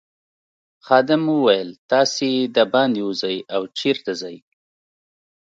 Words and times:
خادم 0.85 1.23
وویل 1.35 1.69
تاسي 1.91 2.31
دباندې 2.55 3.01
وزئ 3.09 3.37
او 3.55 3.61
چیرته 3.77 4.11
ځئ. 4.21 4.37